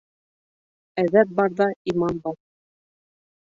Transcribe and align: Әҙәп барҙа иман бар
Әҙәп 1.03 1.35
барҙа 1.41 1.67
иман 1.93 2.23
бар 2.25 2.39